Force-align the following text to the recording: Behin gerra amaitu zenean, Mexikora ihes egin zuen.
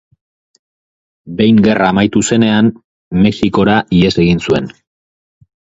Behin 1.41 1.61
gerra 1.67 1.91
amaitu 1.95 2.23
zenean, 2.31 2.73
Mexikora 3.27 3.79
ihes 4.01 4.13
egin 4.27 4.47
zuen. 4.49 4.77